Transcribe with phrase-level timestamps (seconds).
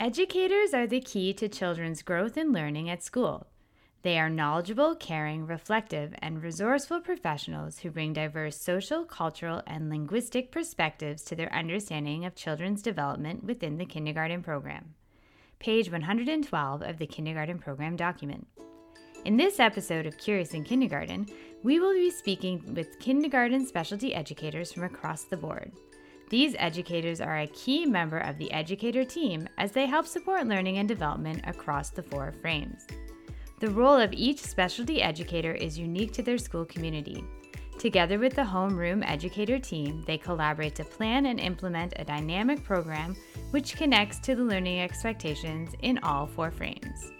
[0.00, 3.48] Educators are the key to children's growth and learning at school.
[4.02, 10.52] They are knowledgeable, caring, reflective, and resourceful professionals who bring diverse social, cultural, and linguistic
[10.52, 14.94] perspectives to their understanding of children's development within the kindergarten program.
[15.58, 18.46] Page 112 of the kindergarten program document.
[19.24, 21.26] In this episode of Curious in Kindergarten,
[21.64, 25.72] we will be speaking with kindergarten specialty educators from across the board.
[26.30, 30.76] These educators are a key member of the educator team as they help support learning
[30.76, 32.86] and development across the four frames.
[33.60, 37.24] The role of each specialty educator is unique to their school community.
[37.78, 43.16] Together with the homeroom educator team, they collaborate to plan and implement a dynamic program
[43.50, 47.12] which connects to the learning expectations in all four frames.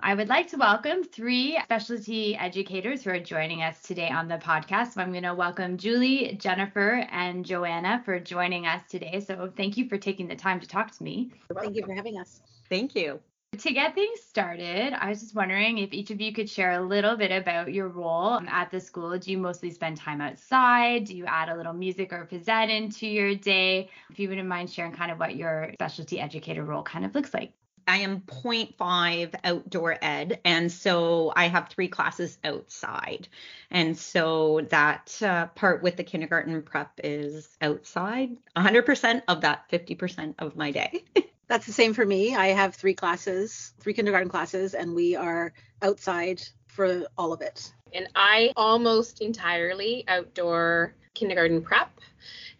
[0.00, 4.36] I would like to welcome three specialty educators who are joining us today on the
[4.36, 4.92] podcast.
[4.92, 9.18] So I'm going to welcome Julie, Jennifer, and Joanna for joining us today.
[9.18, 11.32] So thank you for taking the time to talk to me.
[11.52, 12.42] Thank you for having us.
[12.68, 13.18] Thank you.
[13.58, 16.80] To get things started, I was just wondering if each of you could share a
[16.80, 19.18] little bit about your role um, at the school.
[19.18, 21.06] Do you mostly spend time outside?
[21.06, 23.90] Do you add a little music or phys ed into your day?
[24.10, 27.34] If you wouldn't mind sharing kind of what your specialty educator role kind of looks
[27.34, 27.52] like.
[27.88, 30.40] I am 0.5 outdoor ed.
[30.44, 33.28] And so I have three classes outside.
[33.70, 40.34] And so that uh, part with the kindergarten prep is outside 100% of that 50%
[40.38, 41.02] of my day.
[41.48, 42.36] That's the same for me.
[42.36, 47.72] I have three classes, three kindergarten classes, and we are outside for all of it.
[47.94, 51.90] And I almost entirely outdoor kindergarten prep.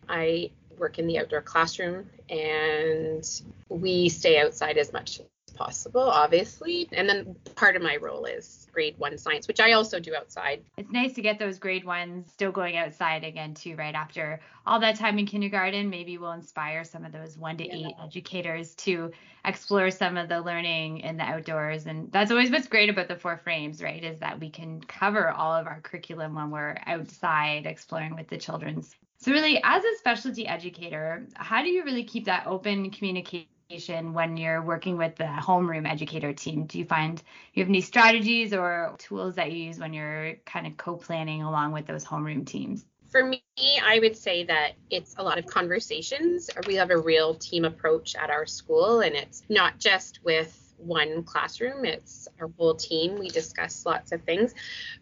[0.09, 3.25] I work in the outdoor classroom and
[3.69, 6.89] we stay outside as much as possible, obviously.
[6.93, 10.63] And then part of my role is grade one science, which I also do outside.
[10.77, 14.81] It's nice to get those grade ones still going outside again, too, right after all
[14.81, 15.91] that time in kindergarten.
[15.91, 17.89] Maybe we'll inspire some of those one to yeah.
[17.89, 19.11] eight educators to
[19.45, 21.87] explore some of the learning in the outdoors.
[21.87, 24.03] And that's always what's great about the four frames, right?
[24.03, 28.39] Is that we can cover all of our curriculum when we're outside exploring with the
[28.39, 34.13] children's so, really, as a specialty educator, how do you really keep that open communication
[34.13, 36.67] when you're working with the homeroom educator team?
[36.67, 37.21] Do you find
[37.53, 41.43] you have any strategies or tools that you use when you're kind of co planning
[41.43, 42.85] along with those homeroom teams?
[43.11, 43.43] For me,
[43.83, 46.49] I would say that it's a lot of conversations.
[46.69, 51.23] We have a real team approach at our school, and it's not just with one
[51.23, 53.19] classroom, it's our whole team.
[53.19, 54.55] We discuss lots of things.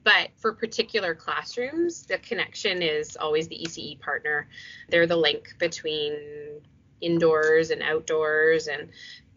[0.04, 4.48] But for particular classrooms, the connection is always the ECE partner.
[4.88, 6.60] They're the link between
[7.00, 8.88] indoors and outdoors and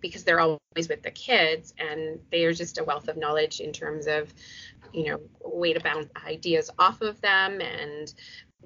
[0.01, 3.73] because they're always with the kids and they are just a wealth of knowledge in
[3.73, 4.33] terms of
[4.94, 8.13] you know way to bounce ideas off of them and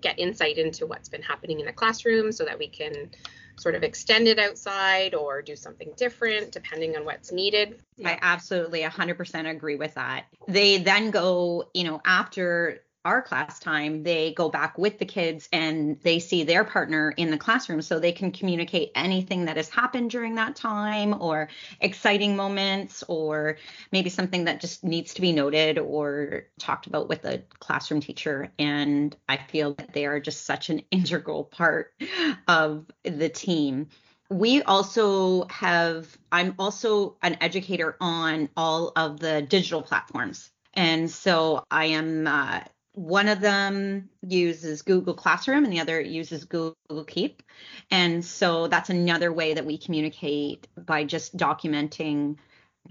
[0.01, 3.09] get insight into what's been happening in the classroom so that we can
[3.57, 7.79] sort of extend it outside or do something different depending on what's needed.
[8.03, 10.25] I absolutely 100% agree with that.
[10.47, 15.49] They then go, you know, after our class time, they go back with the kids
[15.51, 19.69] and they see their partner in the classroom so they can communicate anything that has
[19.69, 21.49] happened during that time or
[21.81, 23.57] exciting moments or
[23.91, 28.51] maybe something that just needs to be noted or talked about with the classroom teacher.
[28.57, 31.93] And I feel that they are just such an integral part
[32.47, 33.87] of the team
[34.29, 41.63] we also have i'm also an educator on all of the digital platforms and so
[41.69, 42.61] I am uh,
[42.93, 46.75] one of them uses Google Classroom and the other uses Google
[47.07, 47.43] Keep.
[47.89, 52.37] And so that's another way that we communicate by just documenting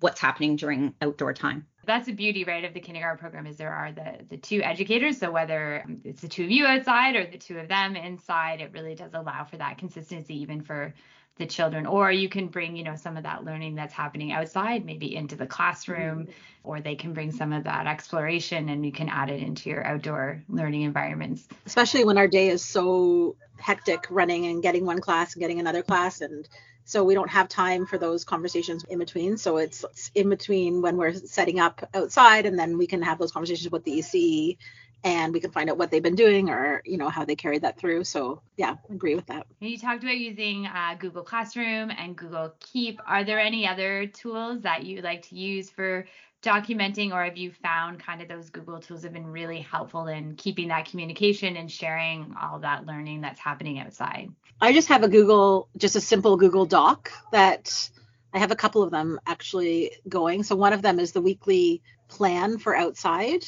[0.00, 1.66] what's happening during outdoor time.
[1.84, 5.18] That's the beauty, right, of the kindergarten program is there are the the two educators.
[5.18, 8.72] So whether it's the two of you outside or the two of them inside, it
[8.72, 10.94] really does allow for that consistency even for
[11.36, 14.84] the children or you can bring you know some of that learning that's happening outside
[14.84, 16.32] maybe into the classroom mm-hmm.
[16.62, 19.84] or they can bring some of that exploration and you can add it into your
[19.86, 25.34] outdoor learning environments especially when our day is so hectic running and getting one class
[25.34, 26.48] and getting another class and
[26.84, 30.82] so we don't have time for those conversations in between so it's, it's in between
[30.82, 34.58] when we're setting up outside and then we can have those conversations with the ec
[35.04, 37.62] and we can find out what they've been doing or you know how they carried
[37.62, 38.04] that through.
[38.04, 39.46] So yeah agree with that.
[39.60, 43.00] You talked about using uh, google classroom and google keep?
[43.06, 46.06] Are there any other tools that you like to use for
[46.42, 50.34] documenting or have you found kind of those google tools have been really helpful in
[50.34, 54.30] keeping that communication and sharing all that learning that's happening outside?
[54.60, 57.90] I just have a google just a simple google doc that
[58.32, 61.82] i have a couple of them actually going so one of them is the weekly
[62.08, 63.44] plan for outside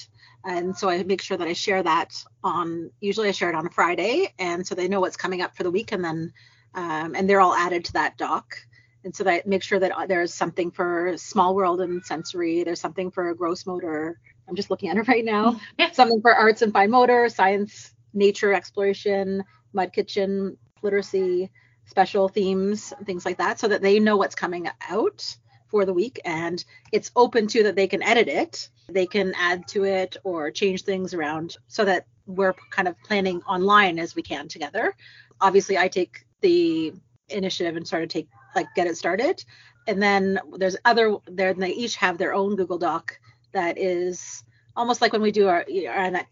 [0.47, 3.67] and so I make sure that I share that on usually I share it on
[3.67, 6.33] a Friday and so they know what's coming up for the week and then
[6.75, 8.57] um, and they're all added to that doc.
[9.05, 12.65] And so that make sure that there's something for small world and sensory.
[12.65, 14.19] There's something for gross motor.
[14.49, 15.61] I'm just looking at it right now.
[15.93, 21.51] something for arts and fine motor, science, nature exploration, mud kitchen, literacy,
[21.87, 25.37] special themes, things like that, so that they know what's coming out
[25.69, 28.69] for the week and it's open to that they can edit it.
[28.89, 33.43] They can add to it or change things around so that we're kind of planning
[33.43, 34.95] online as we can together.
[35.41, 36.93] Obviously, I take the
[37.29, 39.45] initiative and sort of take like get it started.
[39.87, 43.19] And then there's other there they each have their own Google Doc
[43.53, 44.45] that is
[44.77, 46.27] almost like when we do our, our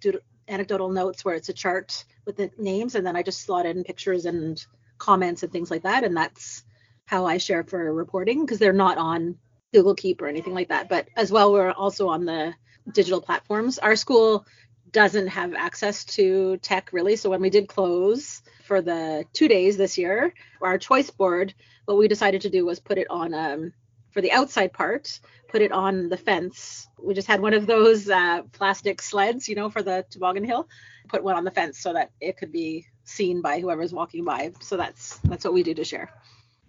[0.49, 3.85] anecdotal notes where it's a chart with the names and then I just slot in
[3.85, 4.65] pictures and
[5.03, 6.05] comments and things like that.
[6.05, 6.63] And that's
[7.07, 9.37] how I share for reporting because they're not on
[9.75, 10.89] Google Keep or anything like that.
[10.89, 12.55] But as well, we're also on the
[12.93, 13.81] digital platforms.
[13.81, 14.47] Our school
[14.93, 17.17] doesn't have access to tech really.
[17.17, 21.53] So when we did close for the two days this year, our choice board,
[21.87, 23.73] what we decided to do was put it on um,
[24.13, 25.19] for the outside part,
[25.49, 26.87] put it on the fence.
[27.03, 30.69] We just had one of those uh, plastic sleds, you know, for the toboggan hill.
[31.09, 34.53] Put one on the fence so that it could be seen by whoever's walking by.
[34.61, 36.11] So that's that's what we do to share.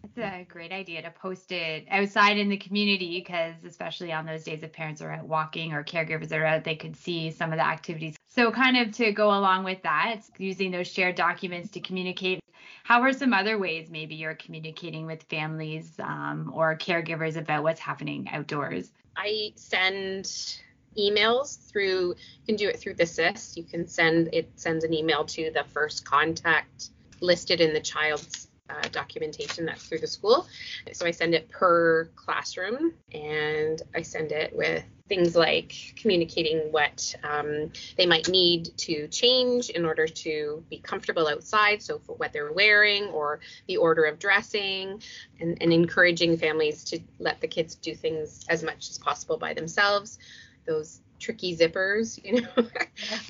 [0.03, 4.43] It's a great idea to post it outside in the community because, especially on those
[4.43, 7.57] days if parents are out walking or caregivers are out, they could see some of
[7.57, 8.15] the activities.
[8.27, 12.41] So, kind of to go along with that, using those shared documents to communicate.
[12.83, 17.79] How are some other ways maybe you're communicating with families um, or caregivers about what's
[17.79, 18.91] happening outdoors?
[19.15, 20.59] I send
[20.95, 23.57] emails through you can do it through the SIS.
[23.57, 26.89] You can send it sends an email to the first contact
[27.21, 30.47] listed in the child's uh, documentation that's through the school.
[30.91, 37.13] So I send it per classroom and I send it with things like communicating what
[37.23, 41.83] um, they might need to change in order to be comfortable outside.
[41.83, 45.01] So for what they're wearing or the order of dressing
[45.39, 49.53] and, and encouraging families to let the kids do things as much as possible by
[49.53, 50.19] themselves.
[50.65, 52.67] Those tricky zippers, you know,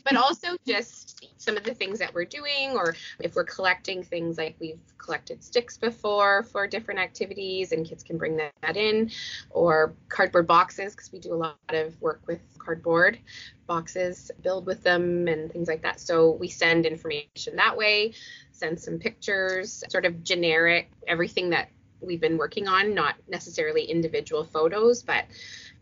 [0.03, 4.37] but also just some of the things that we're doing, or if we're collecting things
[4.37, 9.11] like we've collected sticks before for different activities and kids can bring that in,
[9.51, 13.19] or cardboard boxes, because we do a lot of work with cardboard
[13.67, 15.99] boxes, build with them and things like that.
[15.99, 18.13] So we send information that way,
[18.51, 21.69] send some pictures, sort of generic, everything that
[22.01, 25.25] we've been working on, not necessarily individual photos, but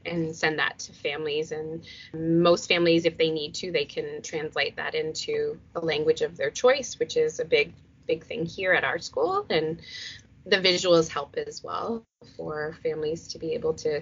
[0.05, 1.51] and send that to families.
[1.51, 6.37] And most families, if they need to, they can translate that into a language of
[6.37, 7.73] their choice, which is a big,
[8.07, 9.45] big thing here at our school.
[9.49, 9.81] And
[10.45, 12.03] the visuals help as well
[12.35, 14.01] for families to be able to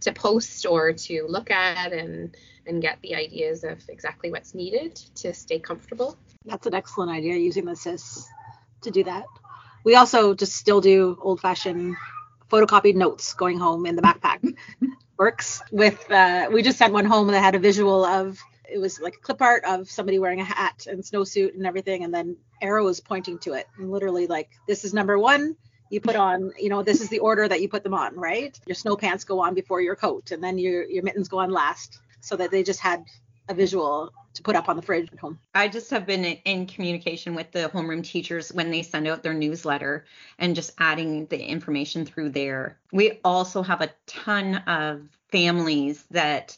[0.00, 2.36] to post or to look at and
[2.66, 6.16] and get the ideas of exactly what's needed to stay comfortable.
[6.46, 8.26] That's an excellent idea using the SIS
[8.82, 9.24] to do that.
[9.84, 11.96] We also just still do old fashioned
[12.50, 14.40] photocopied notes going home in the backpack
[15.18, 18.38] works with uh, we just sent one home that had a visual of
[18.70, 22.14] it was like clip art of somebody wearing a hat and snowsuit and everything and
[22.14, 23.66] then arrows pointing to it.
[23.78, 25.56] And literally like this is number one
[25.90, 28.58] you put on you know this is the order that you put them on right?
[28.66, 31.50] Your snow pants go on before your coat and then your your mittens go on
[31.50, 32.00] last.
[32.20, 33.04] So that they just had
[33.48, 35.38] a visual to put up on the fridge at home.
[35.54, 39.34] I just have been in communication with the homeroom teachers when they send out their
[39.34, 40.04] newsletter
[40.38, 42.78] and just adding the information through there.
[42.92, 46.56] We also have a ton of families that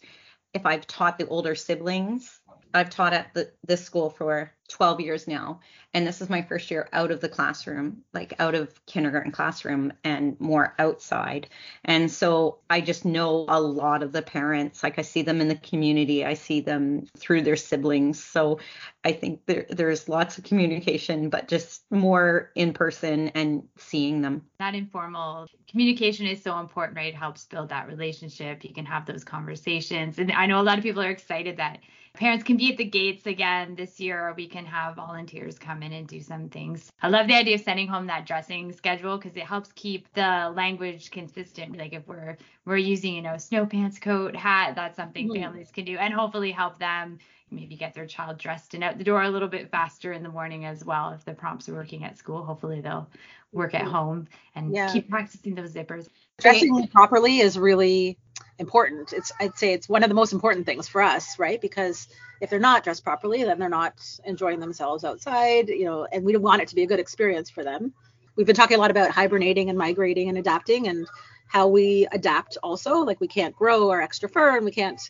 [0.54, 2.40] if I've taught the older siblings,
[2.72, 5.60] I've taught at the, this school for 12 years now
[5.96, 9.94] and this is my first year out of the classroom like out of kindergarten classroom
[10.04, 11.48] and more outside.
[11.86, 15.48] And so i just know a lot of the parents like i see them in
[15.48, 18.22] the community i see them through their siblings.
[18.22, 18.60] So
[19.04, 24.42] i think there, there's lots of communication but just more in person and seeing them.
[24.58, 27.14] That informal communication is so important right?
[27.14, 28.64] It helps build that relationship.
[28.64, 30.18] You can have those conversations.
[30.18, 31.78] And i know a lot of people are excited that
[32.16, 35.82] parents can be at the gates again this year or we can have volunteers come
[35.82, 36.90] in and do some things.
[37.02, 40.52] I love the idea of sending home that dressing schedule because it helps keep the
[40.54, 41.76] language consistent.
[41.76, 45.42] Like if we're we're using, you know, snow pants, coat, hat, that's something mm-hmm.
[45.42, 47.18] families can do and hopefully help them
[47.50, 50.28] maybe get their child dressed and out the door a little bit faster in the
[50.28, 51.12] morning as well.
[51.12, 53.08] If the prompts are working at school, hopefully they'll
[53.52, 54.92] work at home and yeah.
[54.92, 56.08] keep practicing those zippers.
[56.38, 58.18] Dressing properly is really
[58.58, 59.12] important.
[59.12, 61.60] It's I'd say it's one of the most important things for us, right?
[61.60, 62.08] Because
[62.40, 63.94] if they're not dressed properly, then they're not
[64.24, 67.64] enjoying themselves outside, you know, and we want it to be a good experience for
[67.64, 67.92] them.
[68.36, 71.06] We've been talking a lot about hibernating and migrating and adapting and
[71.46, 72.98] how we adapt also.
[72.98, 75.00] Like we can't grow our extra fur and we can't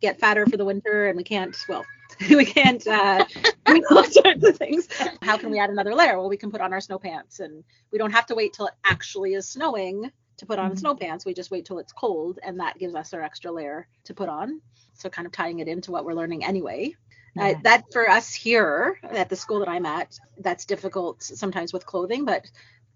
[0.00, 1.84] get fatter for the winter and we can't well
[2.30, 3.24] we can't uh,
[3.90, 4.88] all sorts of things.
[5.22, 6.18] How can we add another layer?
[6.18, 8.66] Well, we can put on our snow pants, and we don't have to wait till
[8.66, 10.78] it actually is snowing to put on mm-hmm.
[10.78, 11.24] snow pants.
[11.24, 14.28] We just wait till it's cold, and that gives us our extra layer to put
[14.28, 14.60] on.
[14.94, 16.96] So kind of tying it into what we're learning anyway.
[17.38, 21.84] Uh, that for us here at the school that I'm at, that's difficult sometimes with
[21.84, 22.46] clothing, but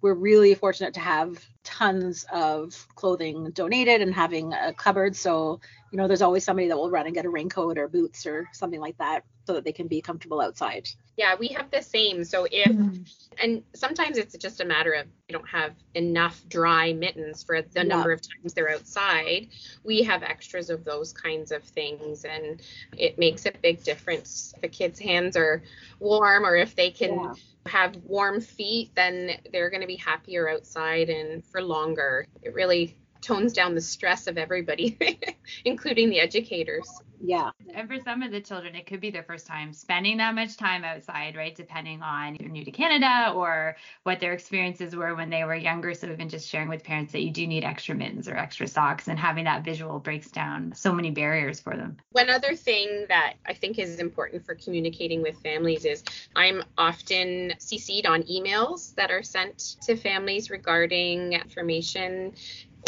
[0.01, 5.15] we're really fortunate to have tons of clothing donated and having a cupboard.
[5.15, 5.61] So,
[5.93, 8.49] you know, there's always somebody that will run and get a raincoat or boots or
[8.53, 10.89] something like that so that they can be comfortable outside.
[11.17, 12.25] Yeah, we have the same.
[12.25, 13.03] So if mm-hmm.
[13.41, 17.69] And sometimes it's just a matter of you don't have enough dry mittens for the
[17.77, 17.83] yeah.
[17.83, 19.49] number of times they're outside.
[19.85, 22.61] We have extras of those kinds of things and
[22.97, 24.55] it makes a big difference.
[24.57, 25.63] If a kid's hands are
[25.99, 27.35] warm or if they can yeah.
[27.67, 32.27] have warm feet, then they're going to be happier outside and for longer.
[32.43, 34.99] It really tones down the stress of everybody,
[35.65, 36.89] including the educators.
[37.23, 37.51] Yeah.
[37.75, 40.57] And for some of the children, it could be their first time spending that much
[40.57, 41.55] time outside, right?
[41.55, 45.93] Depending on you're new to Canada or what their experiences were when they were younger.
[45.93, 49.09] So even just sharing with parents that you do need extra mittens or extra socks
[49.09, 51.99] and having that visual breaks down so many barriers for them.
[52.13, 56.03] One other thing that I think is important for communicating with families is
[56.35, 62.33] I'm often CC'd on emails that are sent to families regarding information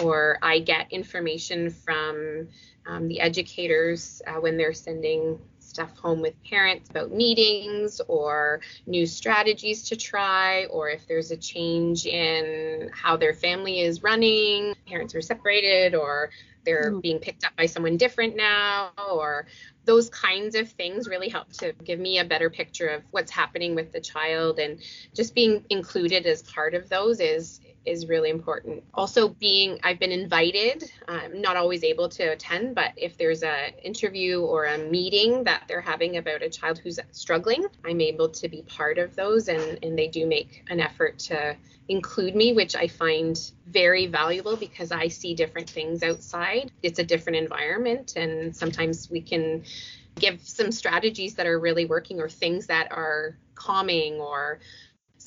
[0.02, 2.49] or I get information from
[2.87, 9.06] um, the educators uh, when they're sending stuff home with parents about meetings or new
[9.06, 15.14] strategies to try, or if there's a change in how their family is running, parents
[15.14, 16.30] are separated, or
[16.64, 17.00] they're mm.
[17.00, 19.46] being picked up by someone different now, or
[19.84, 23.75] those kinds of things really help to give me a better picture of what's happening
[23.75, 24.80] with the child and
[25.14, 28.85] just being included as part of those is is really important.
[28.95, 30.85] Also, being I've been invited.
[31.09, 35.65] I'm not always able to attend, but if there's a interview or a meeting that
[35.69, 39.79] they're having about a child who's struggling, I'm able to be part of those, and
[39.83, 41.57] and they do make an effort to
[41.89, 46.71] include me, which I find very valuable because I see different things outside.
[46.83, 49.65] It's a different environment, and sometimes we can
[50.19, 54.61] give some strategies that are really working or things that are calming or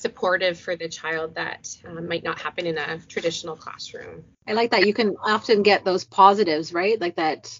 [0.06, 4.24] supportive for the child that um, might not happen in a traditional classroom.
[4.46, 7.00] I like that you can often get those positives, right?
[7.00, 7.58] Like that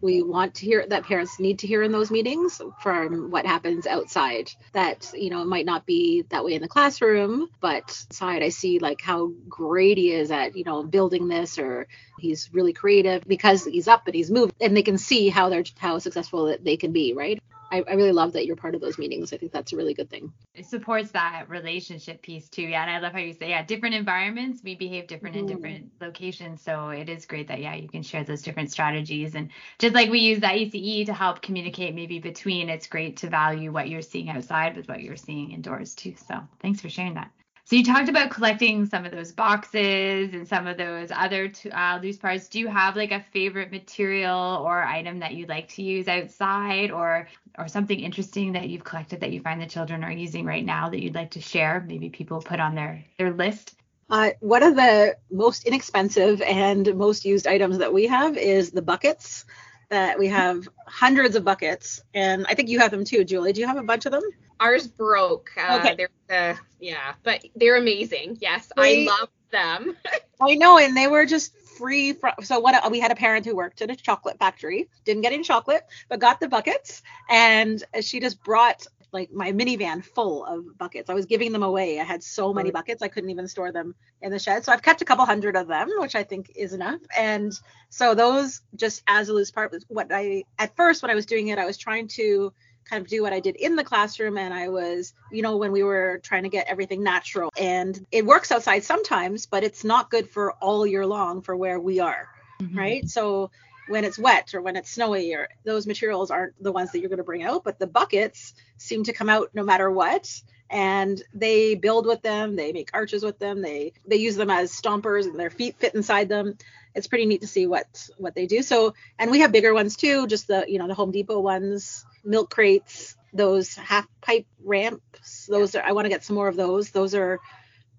[0.00, 3.86] we want to hear that parents need to hear in those meetings from what happens
[3.86, 4.50] outside.
[4.72, 8.50] That, you know, it might not be that way in the classroom, but side I
[8.50, 11.88] see like how great he is at, you know, building this or
[12.18, 15.64] he's really creative because he's up and he's moved and they can see how they're
[15.78, 17.40] how successful that they can be, right?
[17.70, 19.32] I, I, really love that you're part of those meetings.
[19.32, 20.32] I think that's a really good thing.
[20.54, 22.62] It supports that relationship piece too.
[22.62, 22.82] Yeah.
[22.82, 25.40] And I love how you say, yeah, different environments, we behave different mm.
[25.40, 26.62] in different locations.
[26.62, 29.34] So it is great that, yeah, you can share those different strategies.
[29.34, 33.28] And just like we use that ECE to help communicate maybe between, it's great to
[33.28, 36.14] value what you're seeing outside with what you're seeing indoors too.
[36.28, 37.30] So thanks for sharing that.
[37.68, 41.98] So you talked about collecting some of those boxes and some of those other uh,
[42.02, 42.48] loose parts.
[42.48, 46.90] Do you have like a favorite material or item that you like to use outside,
[46.90, 50.64] or or something interesting that you've collected that you find the children are using right
[50.64, 51.84] now that you'd like to share?
[51.86, 53.74] Maybe people put on their their list.
[54.08, 58.80] Uh, one of the most inexpensive and most used items that we have is the
[58.80, 59.44] buckets.
[59.90, 63.54] That we have hundreds of buckets, and I think you have them too, Julie.
[63.54, 64.22] Do you have a bunch of them?
[64.60, 65.50] Ours broke.
[65.56, 66.08] Uh, okay.
[66.28, 68.36] They're, uh, yeah, but they're amazing.
[68.40, 69.96] Yes, they, I love them.
[70.40, 72.32] I know, and they were just free from.
[72.42, 72.90] So what?
[72.90, 76.18] We had a parent who worked at a chocolate factory, didn't get any chocolate, but
[76.18, 81.08] got the buckets, and she just brought like my minivan full of buckets.
[81.08, 81.98] I was giving them away.
[82.00, 84.64] I had so many buckets I couldn't even store them in the shed.
[84.64, 87.00] So I've kept a couple hundred of them, which I think is enough.
[87.16, 91.14] And so those just as a loose part was what I at first when I
[91.14, 92.52] was doing it, I was trying to
[92.84, 94.38] kind of do what I did in the classroom.
[94.38, 97.50] And I was, you know, when we were trying to get everything natural.
[97.58, 101.78] And it works outside sometimes, but it's not good for all year long for where
[101.78, 102.28] we are.
[102.62, 102.78] Mm-hmm.
[102.78, 103.08] Right.
[103.08, 103.50] So
[103.88, 107.08] when it's wet or when it's snowy or those materials aren't the ones that you're
[107.08, 110.40] going to bring out, but the buckets seem to come out no matter what
[110.70, 114.70] and they build with them they make arches with them they they use them as
[114.70, 116.58] stompers and their feet fit inside them
[116.94, 119.96] it's pretty neat to see what what they do so and we have bigger ones
[119.96, 125.46] too just the you know the home depot ones milk crates, those half pipe ramps.
[125.46, 126.90] Those are I want to get some more of those.
[126.90, 127.40] Those are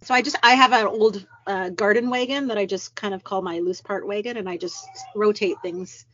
[0.01, 3.24] so I just I have an old uh, garden wagon that I just kind of
[3.24, 6.06] call my loose part wagon, and I just rotate things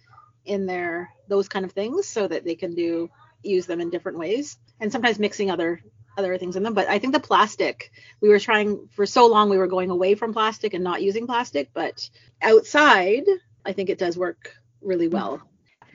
[0.45, 3.09] in there, those kind of things, so that they can do
[3.43, 5.81] use them in different ways, and sometimes mixing other
[6.17, 6.73] other things in them.
[6.73, 10.15] But I think the plastic we were trying for so long we were going away
[10.15, 12.09] from plastic and not using plastic, but
[12.41, 13.23] outside
[13.65, 15.41] I think it does work really well.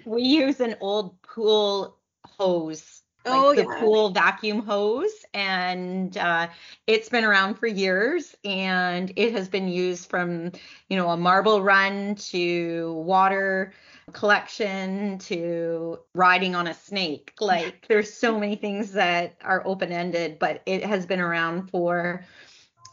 [0.04, 3.78] We use an old pool hose like Oh, the yeah.
[3.78, 6.48] pool vacuum hose and uh,
[6.86, 10.52] it's been around for years and it has been used from
[10.88, 13.72] you know a marble run to water
[14.12, 20.38] collection to riding on a snake like there's so many things that are open ended
[20.38, 22.24] but it has been around for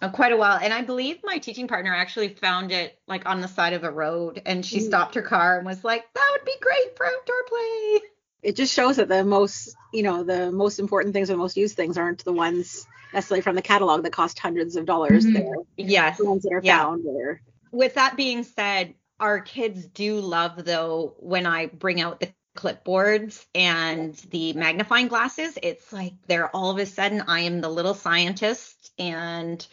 [0.02, 3.42] uh, quite a while and i believe my teaching partner actually found it like on
[3.42, 4.88] the side of a road and she Mm.
[4.88, 8.00] stopped her car and was like that would be great for outdoor play
[8.48, 11.58] It just shows that the most, you know, the most important things or the most
[11.58, 15.26] used things aren't the ones necessarily from the catalog that cost hundreds of dollars.
[15.26, 15.34] Mhm.
[15.34, 16.78] They're yes the ones that are Yeah.
[16.78, 17.42] found or
[17.74, 23.46] with that being said, our kids do love though when I bring out the clipboards
[23.54, 25.58] and the magnifying glasses.
[25.62, 29.68] It's like they're all of a sudden I am the little scientist and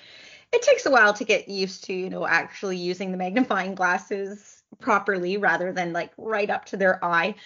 [0.50, 4.64] it takes a while to get used to, you know, actually using the magnifying glasses
[4.80, 7.36] properly rather than like right up to their eye.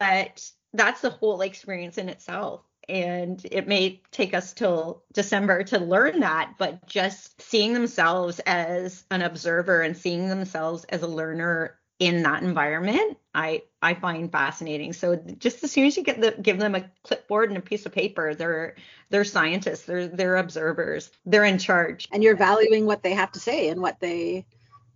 [0.00, 2.62] But that's the whole experience in itself.
[2.88, 9.04] And it may take us till December to learn that, but just seeing themselves as
[9.10, 14.92] an observer and seeing themselves as a learner in that environment, I I find fascinating.
[14.92, 17.86] So just as soon as you get the give them a clipboard and a piece
[17.86, 18.74] of paper, they're
[19.10, 22.08] they're scientists, they're they're observers, they're in charge.
[22.12, 24.44] and you're valuing what they have to say and what they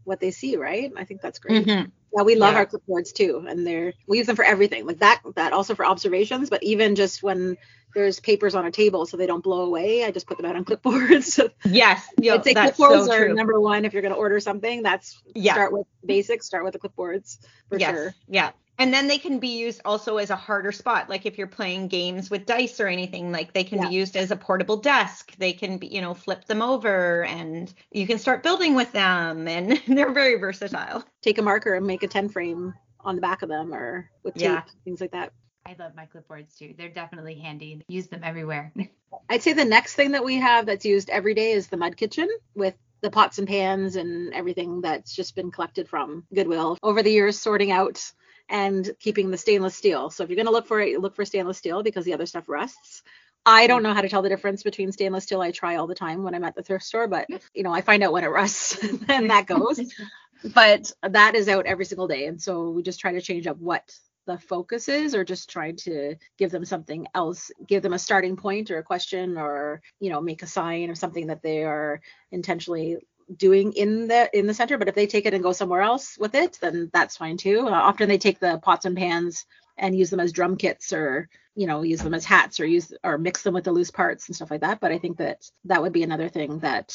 [0.03, 0.93] what they see, right?
[0.97, 1.67] I think that's great.
[1.67, 1.93] Mhm.
[2.13, 2.61] Yeah, we love Yeah.
[2.61, 5.21] our clipboards too, and they're we use them for everything, like that.
[5.35, 7.57] That also for observations, but even just when
[7.97, 10.55] there's papers on a table so they don't blow away, I just put them out
[10.55, 11.51] on clipboards.
[11.65, 13.35] Yes, yo, I'd say that's clipboards so are true.
[13.35, 14.83] number one if you're going to order something.
[14.83, 15.55] That's Yeah.
[15.55, 16.47] start with basics.
[16.47, 17.39] Start with the clipboards
[17.71, 18.15] for yes, sure.
[18.29, 18.51] Yeah.
[18.79, 21.09] And then they can be used also as a harder spot.
[21.09, 23.89] Like if you're playing games with dice or anything, like they can Yeah.
[23.89, 25.35] be used as a portable desk.
[25.39, 29.49] They can be, you know, flip them over and you can start building with them.
[29.49, 31.03] And they're very versatile.
[31.23, 34.35] Take a marker and make a 10 frame on the back of them or with
[34.35, 34.63] tape, Yeah.
[34.85, 35.33] things like that.
[35.67, 36.75] I love my clipboards too.
[36.79, 37.83] They're definitely handy.
[37.89, 38.73] Use them everywhere.
[39.29, 41.97] I'd say the next thing that we have that's used every day is the mud
[41.97, 47.03] kitchen with the pots and pans and everything that's just been collected from Goodwill over
[47.03, 48.13] the years, sorting out
[48.49, 50.11] and keeping the stainless steel.
[50.11, 52.27] So if you're going to look for it, look for stainless steel because the other
[52.27, 53.03] stuff rusts.
[53.45, 55.41] I don't know how to tell the difference between stainless steel.
[55.41, 57.81] I try all the time when I'm at the thrift store, but you know, I
[57.81, 59.81] find out when it rusts and that goes.
[60.55, 62.27] but that is out every single day.
[62.27, 63.83] And so we just try to change up what
[64.27, 68.37] the focus is or just trying to give them something else give them a starting
[68.37, 72.01] point or a question or you know make a sign or something that they are
[72.33, 72.99] intentionally
[73.35, 74.79] doing in the in the center.
[74.79, 77.67] But if they take it and go somewhere else with it then that's fine too.
[77.67, 79.47] Uh, often they take the pots and pans
[79.79, 82.93] and use them as drum kits or you know use them as hats or use
[83.03, 84.81] or mix them with the loose parts and stuff like that.
[84.81, 86.95] But i think that that would be another thing that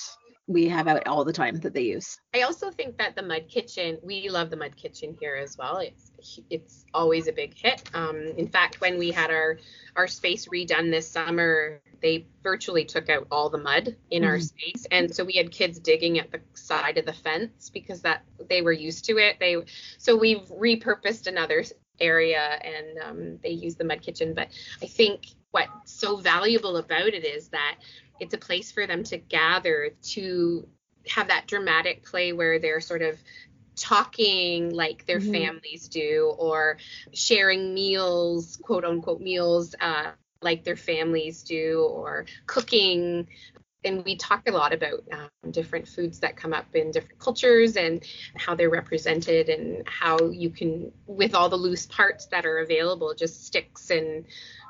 [0.54, 3.50] we have out all the time that they use I also think that the mud
[3.50, 5.78] kitchen, we love the mud kitchen here as well.
[5.80, 7.84] It's it's always a big hit.
[7.94, 9.58] Um, in fact, when we had our
[9.98, 14.44] our space redone this summer, they virtually took out all the mud in our Mhm.
[14.44, 18.24] space, and so we had kids digging at the side of the fence because that
[18.50, 19.38] they were used to it.
[19.40, 19.58] They
[19.98, 21.66] so we've repurposed another
[22.00, 24.34] area and um, they use the mud kitchen.
[24.34, 24.50] But
[24.82, 27.76] I think what's so valuable about it is that
[28.22, 30.68] it's a place for them to gather to
[31.10, 33.20] have that dramatic play where they're sort of
[33.76, 35.32] talking like their Mhm.
[35.32, 36.78] families do or
[37.14, 43.28] sharing meals quote unquote meals uh, like their families do or cooking
[43.84, 47.76] and we talk a lot about um, different foods that come up in different cultures
[47.76, 48.06] and
[48.36, 53.16] how they're represented and how you can with all the loose parts that are available
[53.16, 54.26] just sticks and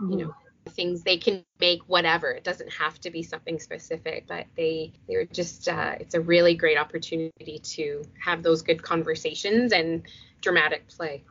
[0.09, 0.33] you know
[0.69, 5.25] things they can make whatever it doesn't have to be something specific but they they're
[5.25, 10.03] just uh, it's a really great opportunity to have those good conversations and
[10.41, 11.23] dramatic play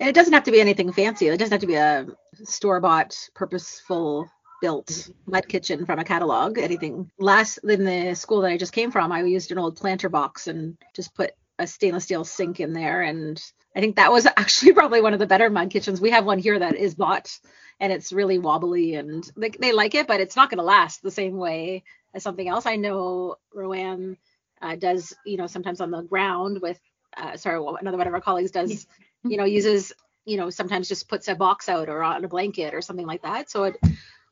[0.00, 1.28] And it doesn't have to be anything fancy.
[1.28, 2.06] It doesn't have to be a
[2.44, 4.28] store bought, purposeful
[4.60, 6.58] built mud kitchen from a catalog.
[6.58, 7.10] Anything.
[7.18, 10.46] Last in the school that I just came from, I used an old planter box
[10.46, 13.02] and just put a stainless steel sink in there.
[13.02, 13.42] And
[13.74, 16.00] I think that was actually probably one of the better mud kitchens.
[16.00, 17.36] We have one here that is bought
[17.80, 21.02] and it's really wobbly and they, they like it, but it's not going to last
[21.02, 22.66] the same way as something else.
[22.66, 24.16] I know Rowan
[24.62, 26.80] uh, does, you know, sometimes on the ground with,
[27.16, 28.86] uh, sorry, another one of our colleagues does
[29.28, 29.92] you know uses
[30.26, 33.22] you know sometimes just puts a box out or on a blanket or something like
[33.22, 33.76] that so it,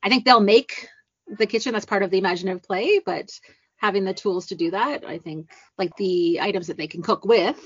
[0.03, 0.89] i think they'll make
[1.39, 3.31] the kitchen that's part of the imaginative play but
[3.79, 7.25] having the tools to do that i think like the items that they can cook
[7.25, 7.61] with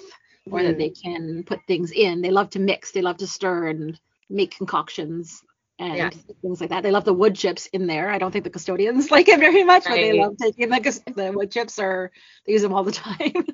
[0.50, 0.78] or that Mm.
[0.78, 4.56] they can put things in they love to mix they love to stir and make
[4.56, 5.42] concoctions
[5.80, 6.10] and Yeah.
[6.42, 9.10] things like that they love the wood chips in there i don't think the custodians
[9.16, 12.12] like it very much but they love taking the, the wood chips or
[12.46, 13.46] they use them all the time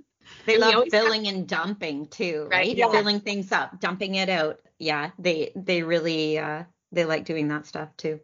[0.45, 2.77] They And love always have- filling and dumping too, Right, right?
[2.77, 2.91] yeah.
[2.91, 4.59] Filling things up, dumping it out.
[4.79, 8.21] Yeah, they they really uh they like doing that stuff too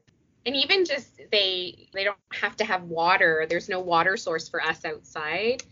[0.47, 4.61] and even just they they don't have to have water there's no water source for
[4.63, 5.63] us outside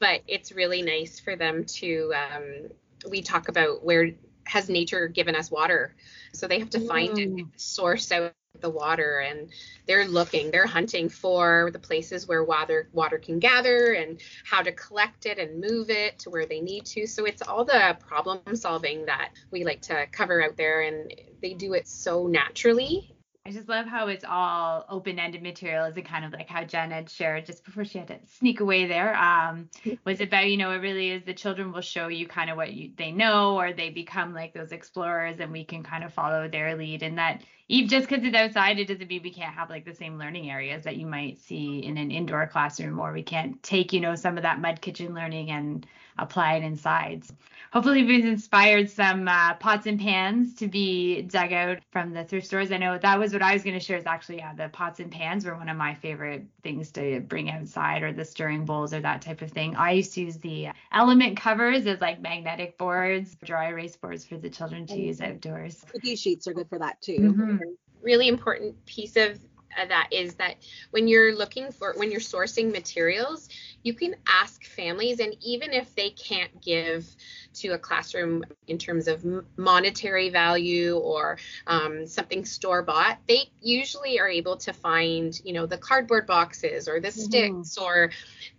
[0.00, 2.68] but it's really nice for them to um,
[3.10, 4.10] we talk about where
[4.50, 5.94] has nature given us water.
[6.32, 7.40] So they have to find mm.
[7.40, 9.48] it source out the water and
[9.86, 14.72] they're looking they're hunting for the places where water water can gather and how to
[14.72, 17.06] collect it and move it to where they need to.
[17.06, 21.54] So it's all the problem solving that we like to cover out there and they
[21.54, 23.14] do it so naturally
[23.46, 27.08] I just love how it's all open-ended materials and kind of like how Jen had
[27.08, 29.16] shared just before she had to sneak away there.
[29.16, 29.70] Um,
[30.04, 32.74] was about you know it really is the children will show you kind of what
[32.74, 36.48] you, they know or they become like those explorers and we can kind of follow
[36.48, 39.70] their lead and that even just because it's outside it doesn't mean we can't have
[39.70, 43.22] like the same learning areas that you might see in an indoor classroom or we
[43.22, 45.86] can't take you know some of that mud kitchen learning and
[46.20, 47.24] apply it inside
[47.72, 52.46] hopefully we've inspired some uh, pots and pans to be dug out from the thrift
[52.46, 52.72] stores.
[52.72, 55.00] I know that was what I was going to share is actually, yeah, the pots
[55.00, 58.92] and pans were one of my favorite things to bring outside or the stirring bowls
[58.92, 59.76] or that type of thing.
[59.76, 64.36] I used to use the element covers as like magnetic boards, dry erase boards for
[64.36, 65.84] the children to use outdoors.
[65.92, 67.18] Cookie sheets are good for that too.
[67.18, 67.56] Mm-hmm.
[68.02, 69.38] Really important piece of
[69.78, 70.56] Uh, that is that
[70.90, 73.48] when you're looking for when you're sourcing materials
[73.82, 77.06] you can ask families and even if they can't give
[77.54, 79.24] to a classroom in terms of
[79.56, 85.66] monetary value or um, something store bought, they usually are able to find, you know,
[85.66, 87.20] the cardboard boxes or the mm-hmm.
[87.20, 88.10] sticks or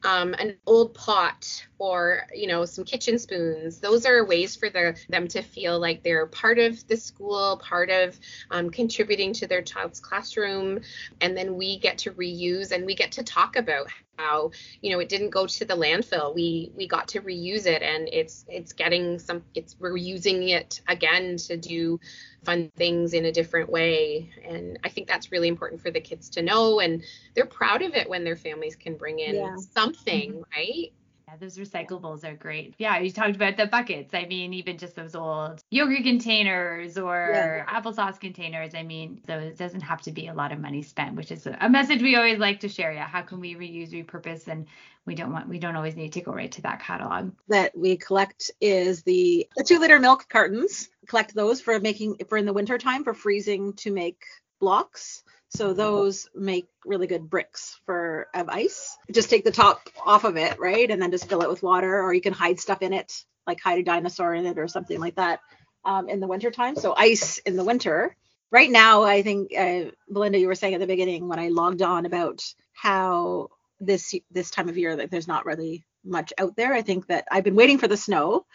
[0.03, 4.95] um, an old pot or you know some kitchen spoons those are ways for the,
[5.09, 8.19] them to feel like they're part of the school part of
[8.51, 10.79] um, contributing to their child's classroom
[11.21, 14.99] and then we get to reuse and we get to talk about how you know
[14.99, 18.73] it didn't go to the landfill we we got to reuse it and it's it's
[18.73, 21.99] getting some it's we're using it again to do
[22.43, 26.29] fun things in a different way and i think that's really important for the kids
[26.29, 27.03] to know and
[27.35, 29.55] they're proud of it when their families can bring in yeah.
[29.73, 30.59] something mm-hmm.
[30.59, 30.93] right
[31.31, 32.75] yeah, those recyclables are great.
[32.77, 34.13] Yeah, you talked about the buckets.
[34.13, 37.65] I mean, even just those old yogurt containers or yeah.
[37.65, 38.75] applesauce containers.
[38.75, 41.47] I mean, so it doesn't have to be a lot of money spent, which is
[41.47, 42.91] a message we always like to share.
[42.91, 44.67] Yeah, how can we reuse, repurpose, and
[45.05, 47.31] we don't want we don't always need to go right to that catalog.
[47.47, 50.89] That we collect is the the two liter milk cartons.
[51.07, 54.23] Collect those for making for in the winter time for freezing to make
[54.59, 55.23] blocks.
[55.51, 58.97] So those make really good bricks for of ice.
[59.11, 60.89] Just take the top off of it, right?
[60.89, 63.59] And then just fill it with water, or you can hide stuff in it, like
[63.59, 65.41] hide a dinosaur in it or something like that
[65.83, 66.75] um, in the winter time.
[66.75, 68.15] So ice in the winter.
[68.49, 71.81] Right now, I think uh, Belinda, you were saying at the beginning when I logged
[71.81, 76.73] on about how this this time of year that there's not really much out there.
[76.73, 78.45] I think that I've been waiting for the snow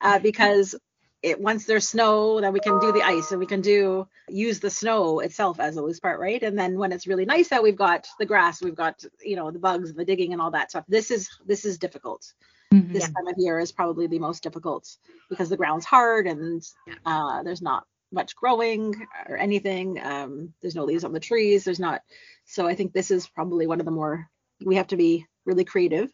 [0.00, 0.74] uh, because
[1.22, 4.60] it once there's snow then we can do the ice and we can do use
[4.60, 6.42] the snow itself as a loose part right?
[6.42, 9.50] And then when it's really nice out we've got the grass we've got you know
[9.50, 12.32] the bugs the digging and all that stuff this is this is difficult.
[12.72, 12.92] Mm-hmm.
[12.92, 14.86] this time of year is probably the most difficult
[15.30, 16.62] because the ground's hard and
[17.06, 19.98] uh, there's not much growing or anything.
[20.02, 21.64] Um, there's no leaves on the trees.
[21.64, 22.02] There's not
[22.44, 24.28] so i think this is probably one of the more
[24.64, 26.10] we have to be really creative.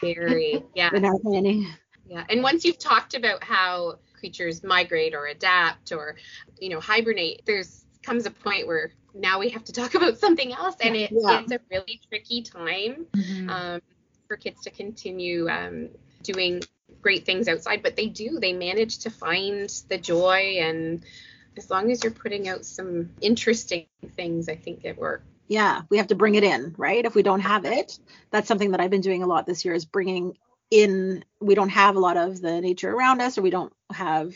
[0.00, 1.66] Very yeah in our planning.
[2.06, 6.16] Yeah and once you've talked about how creatures migrate or adapt or
[6.58, 10.52] you know hibernate there's comes a point where now we have to talk about something
[10.52, 11.40] else and it, yeah.
[11.40, 13.50] it's a really tricky time mm-hmm.
[13.50, 13.80] um,
[14.28, 15.88] for kids to continue um,
[16.22, 16.62] doing
[17.02, 21.04] great things outside but they do they manage to find the joy and
[21.56, 25.98] as long as you're putting out some interesting things i think it works yeah we
[25.98, 27.98] have to bring it in right if we don't have it
[28.30, 30.34] that's something that i've been doing a lot this year is bringing
[30.70, 34.34] in we don't have a lot of the nature around us or we don't have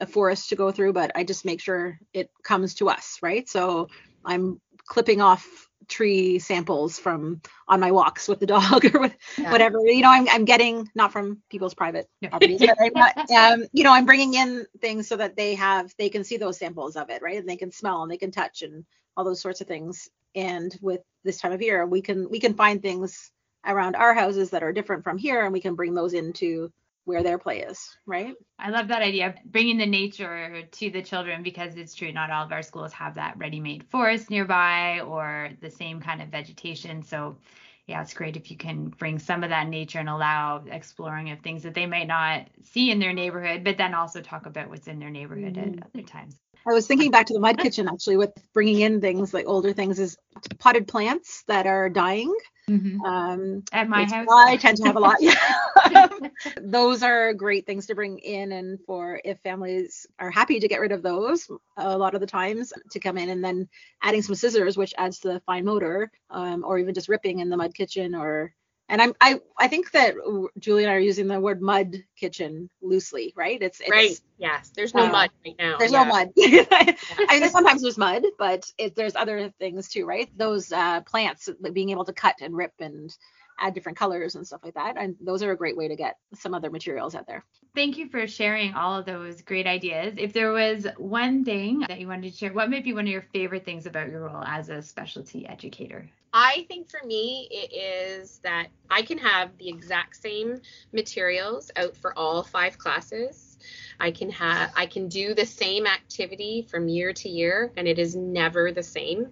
[0.00, 3.48] a forest to go through but i just make sure it comes to us right?
[3.48, 3.88] So
[4.24, 9.50] i'm clipping off tree samples from on my walks with the dog or with yeah.
[9.50, 9.78] whatever.
[9.86, 12.60] You know I'm, I'm getting not from people's private properties
[12.94, 16.36] but um, you know i'm bringing in things so that they have they can see
[16.36, 17.38] those samples of it right?
[17.38, 18.84] And they can smell and they can touch and
[19.16, 20.08] all those sorts of things.
[20.36, 23.30] And with this time of year we can we can find things
[23.66, 26.72] around our houses that are different from here and we can bring those into
[27.08, 28.34] where their play is, right?
[28.58, 32.30] I love that idea, of bringing the nature to the children because it's true, not
[32.30, 36.28] all of our schools have that ready made forest nearby or the same kind of
[36.28, 37.02] vegetation.
[37.02, 37.38] So,
[37.86, 41.40] yeah, it's great if you can bring some of that nature and allow exploring of
[41.40, 44.86] things that they might not see in their neighborhood, but then also talk about what's
[44.86, 45.78] in their neighborhood mm-hmm.
[45.78, 46.36] at other times.
[46.68, 49.72] I was thinking back to the mud kitchen actually with bringing in things like older
[49.72, 50.18] things is
[50.58, 52.34] potted plants that are dying
[52.68, 53.04] Mhm.
[53.04, 55.16] Um, At my house, I tend to have a lot.
[55.20, 55.34] Yeah.
[56.60, 60.80] those are great things to bring in, and for if families are happy to get
[60.80, 63.68] rid of those, a lot of the times to come in and then
[64.02, 67.50] adding some scissors, which adds to the fine motor, um, or even just ripping in
[67.50, 68.54] the mud kitchen or.
[68.88, 70.14] And I'm I I think that
[70.58, 73.60] Julie and I are using the word mud kitchen loosely, right?
[73.62, 74.20] It's, it's Right.
[74.38, 74.70] Yes.
[74.74, 75.78] There's no Uh, mud right now.
[75.78, 76.02] there's Yeah.
[76.02, 76.28] no mud.
[76.38, 80.28] I mean, sometimes there's mud, but it, there's other things too, right?
[80.36, 83.10] Those uh, plants being able to cut and rip and
[83.58, 86.16] add different colors and stuff like that, and those are a great way to get
[86.34, 87.44] some other materials out there.
[87.74, 90.14] Thank you for sharing all of those great ideas.
[90.16, 93.12] If there was one thing that you wanted to share, what might be one of
[93.12, 96.08] your favorite things about your role as a specialty educator?
[96.32, 100.60] I think for me, it is that I can have the exact same
[100.92, 103.58] materials out for all five classes.
[103.98, 107.98] I can have I can do the same activity from year to year and it
[107.98, 109.28] is never the same.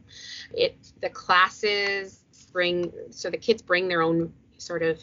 [0.52, 2.24] It the classes
[2.57, 4.99] bring so the kids bring their own sort of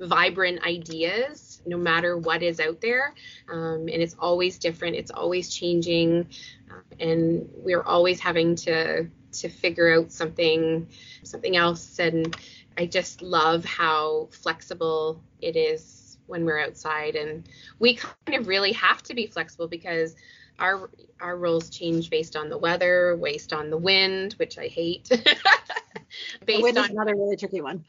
[0.00, 3.14] vibrant ideas no matter what is out there.
[3.48, 6.26] Um, and it's always different it's always changing
[6.68, 10.88] uh, and we're always having to to figure out something
[11.22, 12.00] something else.
[12.00, 12.36] And
[12.76, 17.14] i just love how flexible it is when we're outside.
[17.14, 20.16] And we kind of really have to be flexible because
[20.58, 20.90] our
[21.20, 25.10] our roles change based on the weather based on the wind which i hate
[26.44, 27.84] based on another really tricky one.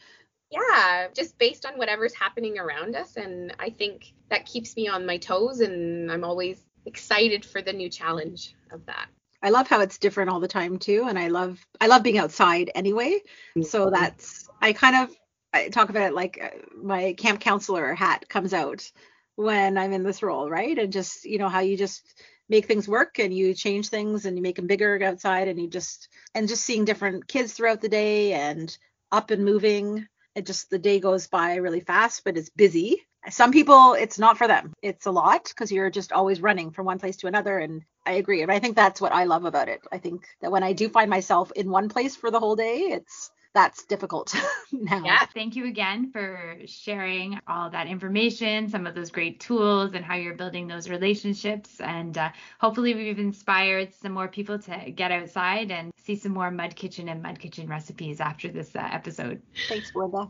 [0.51, 5.05] yeah just based on whatever's happening around us and i think that keeps me on
[5.05, 9.07] my toes and i'm always excited for the new challenge of that
[9.41, 12.17] I love how it's different all the time too, and I love I love being
[12.17, 13.19] outside anyway.
[13.61, 15.15] So that's I kind of
[15.53, 18.91] I talk about it like uh, my camp counselor hat comes out
[19.35, 20.77] when I'm in this role, right?
[20.77, 22.03] And just you know how you just
[22.49, 25.67] make things work and you change things and you make them bigger outside and you
[25.67, 28.77] just and just seeing different kids throughout the day and
[29.11, 30.07] up and moving.
[30.35, 33.01] It just the day goes by really fast, but it's busy.
[33.29, 34.73] Some people it's not for them.
[34.81, 38.13] It's a lot because you're just always running from one place to another and I
[38.13, 38.41] agree.
[38.41, 39.81] And I think that's what I love about it.
[39.91, 42.77] I think that when I do find myself in one place for the whole day,
[42.77, 44.33] it's that's difficult
[44.71, 45.03] now.
[45.03, 50.03] yeah Thank you again for sharing all that information, some of those great tools, and
[50.03, 51.79] how you're building those relationships.
[51.79, 52.29] And uh,
[52.59, 57.09] hopefully, we've inspired some more people to get outside and see some more mud kitchen
[57.09, 59.41] and mud kitchen recipes after this uh, episode.
[59.69, 60.27] Thanks, Belinda.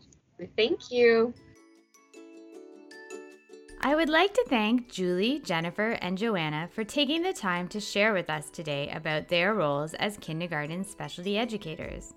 [0.55, 1.33] thank you
[3.81, 8.11] I would like to thank Julie, Jennifer, and Joanna for taking the time to share
[8.11, 12.13] with us today about their roles as kindergarten specialty educators.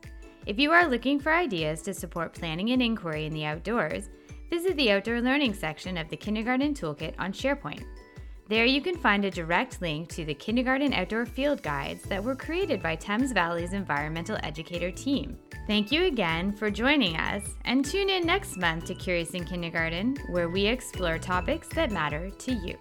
[0.51, 4.09] If you are looking for ideas to support planning and inquiry in the outdoors,
[4.51, 7.85] visit the Outdoor Learning section of the Kindergarten Toolkit on SharePoint.
[8.49, 12.35] There you can find a direct link to the Kindergarten Outdoor Field Guides that were
[12.35, 15.39] created by Thames Valley's environmental educator team.
[15.69, 20.17] Thank you again for joining us, and tune in next month to Curious in Kindergarten,
[20.31, 22.77] where we explore topics that matter to you.